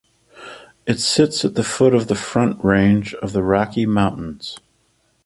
[0.87, 4.57] It sits at the foot of the Front Range of the Rocky Mountains.